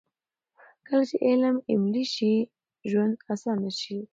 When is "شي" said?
2.13-2.33, 3.81-3.97